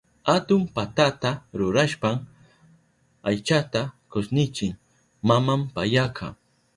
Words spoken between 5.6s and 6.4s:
payaka.